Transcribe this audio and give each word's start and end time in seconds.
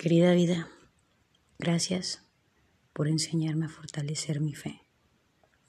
Querida 0.00 0.32
vida, 0.32 0.66
gracias 1.58 2.22
por 2.94 3.06
enseñarme 3.06 3.66
a 3.66 3.68
fortalecer 3.68 4.40
mi 4.40 4.54
fe. 4.54 4.80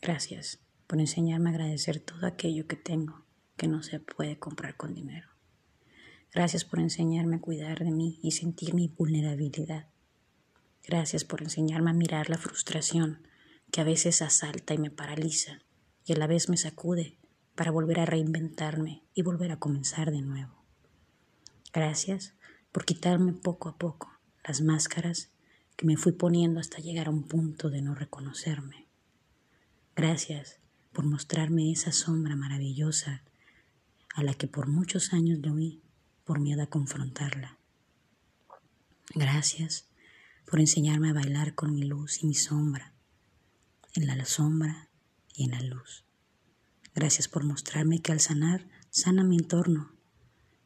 Gracias 0.01 0.61
por 0.87 1.01
enseñarme 1.01 1.49
a 1.49 1.51
agradecer 1.51 1.99
todo 1.99 2.25
aquello 2.25 2.65
que 2.65 2.77
tengo 2.77 3.25
que 3.57 3.67
no 3.67 3.83
se 3.83 3.99
puede 3.99 4.39
comprar 4.39 4.77
con 4.77 4.93
dinero. 4.93 5.27
Gracias 6.33 6.63
por 6.63 6.79
enseñarme 6.79 7.35
a 7.35 7.41
cuidar 7.41 7.79
de 7.79 7.91
mí 7.91 8.21
y 8.23 8.31
sentir 8.31 8.73
mi 8.73 8.87
vulnerabilidad. 8.87 9.89
Gracias 10.87 11.25
por 11.25 11.43
enseñarme 11.43 11.89
a 11.89 11.93
mirar 11.93 12.29
la 12.29 12.37
frustración 12.37 13.27
que 13.69 13.81
a 13.81 13.83
veces 13.83 14.21
asalta 14.21 14.73
y 14.73 14.77
me 14.77 14.91
paraliza 14.91 15.59
y 16.05 16.13
a 16.13 16.15
la 16.15 16.27
vez 16.27 16.47
me 16.47 16.55
sacude 16.55 17.17
para 17.53 17.71
volver 17.71 17.99
a 17.99 18.05
reinventarme 18.05 19.03
y 19.13 19.23
volver 19.23 19.51
a 19.51 19.59
comenzar 19.59 20.09
de 20.09 20.21
nuevo. 20.21 20.63
Gracias 21.73 22.33
por 22.71 22.85
quitarme 22.85 23.33
poco 23.33 23.67
a 23.67 23.77
poco 23.77 24.20
las 24.43 24.61
máscaras 24.61 25.29
que 25.75 25.85
me 25.85 25.97
fui 25.97 26.11
poniendo 26.11 26.59
hasta 26.59 26.79
llegar 26.79 27.07
a 27.07 27.11
un 27.11 27.23
punto 27.23 27.69
de 27.69 27.81
no 27.81 27.95
reconocerme. 27.95 28.87
Gracias 29.95 30.59
por 30.91 31.05
mostrarme 31.05 31.71
esa 31.71 31.91
sombra 31.91 32.35
maravillosa 32.35 33.23
a 34.15 34.23
la 34.23 34.33
que 34.33 34.47
por 34.47 34.67
muchos 34.67 35.13
años 35.13 35.39
le 35.39 35.51
oí 35.51 35.81
por 36.25 36.39
miedo 36.39 36.63
a 36.63 36.67
confrontarla. 36.67 37.57
Gracias 39.13 39.87
por 40.45 40.59
enseñarme 40.59 41.09
a 41.09 41.13
bailar 41.13 41.55
con 41.55 41.73
mi 41.73 41.83
luz 41.83 42.23
y 42.23 42.27
mi 42.27 42.35
sombra, 42.35 42.93
en 43.95 44.07
la 44.07 44.25
sombra 44.25 44.89
y 45.33 45.45
en 45.45 45.51
la 45.51 45.61
luz. 45.61 46.05
Gracias 46.93 47.27
por 47.27 47.45
mostrarme 47.45 48.01
que 48.01 48.11
al 48.11 48.19
sanar 48.19 48.67
sana 48.89 49.23
mi 49.23 49.37
entorno. 49.37 49.91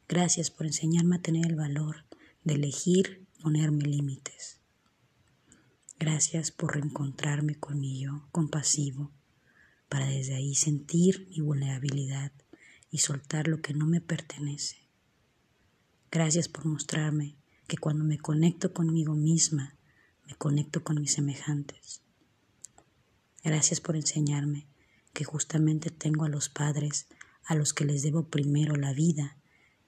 Gracias 0.08 0.50
por 0.50 0.66
enseñarme 0.66 1.16
a 1.16 1.22
tener 1.22 1.46
el 1.46 1.56
valor 1.56 2.04
de 2.44 2.54
elegir 2.54 3.25
ponerme 3.46 3.84
límites. 3.84 4.58
Gracias 6.00 6.50
por 6.50 6.74
reencontrarme 6.74 7.54
con 7.54 7.78
mi 7.78 8.00
yo 8.00 8.26
compasivo 8.32 9.12
para 9.88 10.06
desde 10.06 10.34
ahí 10.34 10.56
sentir 10.56 11.28
mi 11.30 11.42
vulnerabilidad 11.42 12.32
y 12.90 12.98
soltar 12.98 13.46
lo 13.46 13.60
que 13.62 13.72
no 13.72 13.86
me 13.86 14.00
pertenece. 14.00 14.78
Gracias 16.10 16.48
por 16.48 16.66
mostrarme 16.66 17.36
que 17.68 17.76
cuando 17.76 18.02
me 18.02 18.18
conecto 18.18 18.72
conmigo 18.72 19.14
misma, 19.14 19.76
me 20.26 20.34
conecto 20.34 20.82
con 20.82 21.00
mis 21.00 21.12
semejantes. 21.12 22.00
Gracias 23.44 23.80
por 23.80 23.94
enseñarme 23.94 24.66
que 25.12 25.22
justamente 25.22 25.90
tengo 25.90 26.24
a 26.24 26.28
los 26.28 26.48
padres 26.48 27.06
a 27.44 27.54
los 27.54 27.72
que 27.72 27.84
les 27.84 28.02
debo 28.02 28.26
primero 28.26 28.74
la 28.74 28.92
vida 28.92 29.36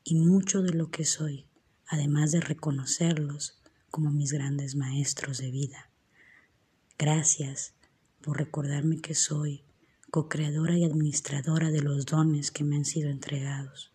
y 0.05 0.15
mucho 0.15 0.63
de 0.63 0.75
lo 0.75 0.93
que 0.93 1.05
soy, 1.05 1.48
además 1.89 2.33
de 2.33 2.41
reconocerlos 2.41 3.59
como 3.91 4.11
mis 4.11 4.33
grandes 4.33 4.77
maestros 4.77 5.39
de 5.39 5.51
vida. 5.51 5.91
Gracias 6.99 7.73
por 8.21 8.39
recordarme 8.39 9.01
que 9.01 9.15
soy 9.15 9.63
co-creadora 10.11 10.77
y 10.77 10.85
administradora 10.85 11.71
de 11.71 11.81
los 11.81 12.07
dones 12.07 12.51
que 12.51 12.65
me 12.65 12.77
han 12.77 12.85
sido 12.85 13.09
entregados. 13.09 13.91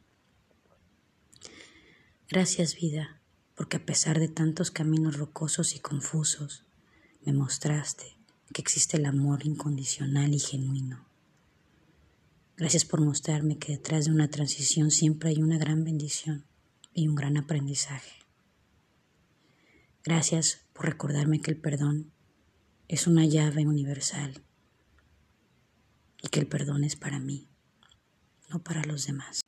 Gracias 2.29 2.75
vida, 2.75 3.21
porque 3.55 3.77
a 3.77 3.85
pesar 3.85 4.19
de 4.19 4.27
tantos 4.27 4.71
caminos 4.71 5.17
rocosos 5.17 5.75
y 5.75 5.79
confusos, 5.79 6.65
me 7.25 7.33
mostraste 7.33 8.17
que 8.51 8.61
existe 8.61 8.97
el 8.97 9.05
amor 9.05 9.45
incondicional 9.45 10.33
y 10.33 10.39
genuino. 10.39 11.05
Gracias 12.57 12.85
por 12.85 13.01
mostrarme 13.01 13.57
que 13.57 13.73
detrás 13.73 14.05
de 14.05 14.11
una 14.11 14.29
transición 14.29 14.89
siempre 14.89 15.29
hay 15.29 15.41
una 15.41 15.57
gran 15.57 15.83
bendición 15.83 16.45
y 16.93 17.07
un 17.07 17.15
gran 17.15 17.37
aprendizaje. 17.37 18.23
Gracias 20.03 20.65
por 20.73 20.85
recordarme 20.85 21.41
que 21.41 21.51
el 21.51 21.57
perdón 21.57 22.11
es 22.87 23.07
una 23.07 23.25
llave 23.25 23.65
universal 23.65 24.41
y 26.21 26.27
que 26.27 26.39
el 26.39 26.47
perdón 26.47 26.83
es 26.83 26.95
para 26.95 27.19
mí, 27.19 27.47
no 28.49 28.59
para 28.59 28.83
los 28.83 29.07
demás. 29.07 29.41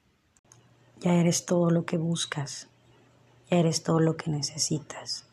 Ya 1.02 1.14
eres 1.16 1.46
todo 1.46 1.70
lo 1.70 1.86
que 1.86 1.98
buscas, 1.98 2.68
ya 3.52 3.58
eres 3.58 3.84
todo 3.84 4.00
lo 4.00 4.16
que 4.16 4.32
necesitas, 4.32 5.26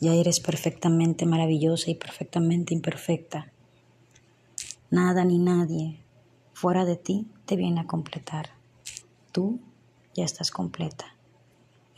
ya 0.00 0.14
eres 0.14 0.40
perfectamente 0.40 1.26
maravillosa 1.26 1.90
y 1.90 1.96
perfectamente 1.96 2.72
imperfecta. 2.72 3.52
Nada 4.90 5.24
ni 5.24 5.38
nadie 5.38 6.00
fuera 6.54 6.84
de 6.84 6.96
ti 6.96 7.26
te 7.46 7.56
viene 7.56 7.80
a 7.80 7.86
completar. 7.86 8.50
Tú 9.32 9.60
ya 10.14 10.24
estás 10.24 10.50
completa. 10.50 11.17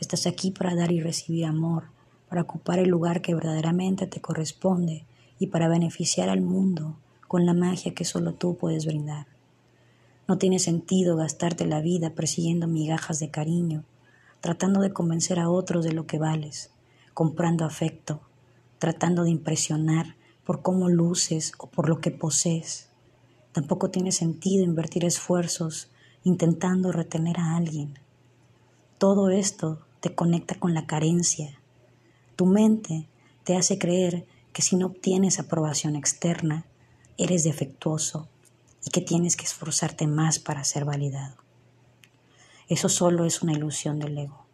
Estás 0.01 0.25
aquí 0.25 0.49
para 0.49 0.73
dar 0.73 0.91
y 0.91 0.99
recibir 0.99 1.45
amor, 1.45 1.83
para 2.27 2.41
ocupar 2.41 2.79
el 2.79 2.89
lugar 2.89 3.21
que 3.21 3.35
verdaderamente 3.35 4.07
te 4.07 4.19
corresponde 4.19 5.05
y 5.37 5.47
para 5.47 5.69
beneficiar 5.69 6.27
al 6.27 6.41
mundo 6.41 6.97
con 7.27 7.45
la 7.45 7.53
magia 7.53 7.93
que 7.93 8.03
solo 8.03 8.33
tú 8.33 8.57
puedes 8.57 8.87
brindar. 8.87 9.27
No 10.27 10.39
tiene 10.39 10.57
sentido 10.57 11.15
gastarte 11.17 11.67
la 11.67 11.81
vida 11.81 12.09
persiguiendo 12.15 12.67
migajas 12.67 13.19
de 13.19 13.29
cariño, 13.29 13.83
tratando 14.41 14.81
de 14.81 14.91
convencer 14.91 15.39
a 15.39 15.51
otros 15.51 15.85
de 15.85 15.93
lo 15.93 16.07
que 16.07 16.17
vales, 16.17 16.71
comprando 17.13 17.63
afecto, 17.63 18.21
tratando 18.79 19.23
de 19.23 19.29
impresionar 19.29 20.15
por 20.43 20.63
cómo 20.63 20.89
luces 20.89 21.51
o 21.59 21.67
por 21.67 21.87
lo 21.87 22.01
que 22.01 22.09
posees. 22.09 22.89
Tampoco 23.51 23.91
tiene 23.91 24.11
sentido 24.11 24.63
invertir 24.63 25.05
esfuerzos 25.05 25.91
intentando 26.23 26.91
retener 26.91 27.39
a 27.39 27.55
alguien. 27.55 27.99
Todo 28.97 29.29
esto 29.29 29.85
te 30.01 30.13
conecta 30.13 30.55
con 30.55 30.73
la 30.73 30.85
carencia. 30.85 31.57
Tu 32.35 32.45
mente 32.45 33.07
te 33.43 33.55
hace 33.55 33.77
creer 33.77 34.25
que 34.51 34.61
si 34.61 34.75
no 34.75 34.87
obtienes 34.87 35.39
aprobación 35.39 35.95
externa, 35.95 36.65
eres 37.17 37.43
defectuoso 37.43 38.27
y 38.85 38.89
que 38.89 39.01
tienes 39.01 39.37
que 39.37 39.45
esforzarte 39.45 40.07
más 40.07 40.39
para 40.39 40.63
ser 40.63 40.85
validado. 40.85 41.35
Eso 42.67 42.89
solo 42.89 43.25
es 43.25 43.41
una 43.41 43.53
ilusión 43.53 43.99
del 43.99 44.17
ego. 44.17 44.45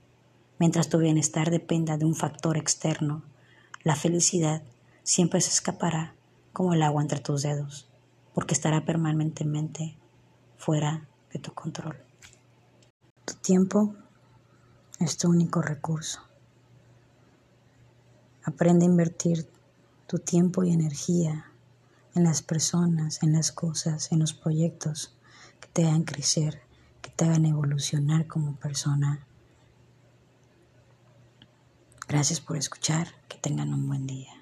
Mientras 0.60 0.90
tu 0.90 0.98
bienestar 0.98 1.50
dependa 1.50 1.98
de 1.98 2.06
un 2.06 2.16
factor 2.16 2.58
externo, 2.58 3.24
la 3.84 3.96
felicidad 3.96 4.64
siempre 5.04 5.40
se 5.40 5.52
escapará 5.52 6.14
como 6.52 6.74
el 6.74 6.82
agua 6.82 7.02
entre 7.02 7.20
tus 7.20 7.44
dedos, 7.44 7.88
porque 8.34 8.54
estará 8.54 8.84
permanentemente 8.84 9.96
fuera 10.58 11.08
de 11.32 11.40
tu 11.40 11.54
control. 11.54 11.96
Tu 13.24 13.36
tiempo 13.36 13.94
es 15.00 15.18
tu 15.18 15.30
único 15.30 15.62
recurso. 15.62 16.22
Aprende 18.44 18.86
a 18.86 18.90
invertir 18.90 19.48
tu 20.08 20.20
tiempo 20.20 20.64
y 20.64 20.72
energía 20.72 21.52
en 22.16 22.24
las 22.24 22.42
personas, 22.42 23.22
en 23.22 23.34
las 23.34 23.52
cosas, 23.52 24.12
en 24.12 24.20
los 24.20 24.34
proyectos 24.34 25.16
que 25.60 25.68
te 25.68 25.86
hagan 25.86 26.04
crecer, 26.04 26.62
que 27.02 27.12
te 27.12 27.26
hagan 27.26 27.46
evolucionar 27.46 28.26
como 28.28 28.56
persona. 28.56 29.26
Gracias 32.08 32.40
por 32.40 32.58
escuchar, 32.58 33.10
que 33.28 33.38
tengan 33.38 33.74
un 33.74 33.88
buen 33.88 34.08
día. 34.08 34.37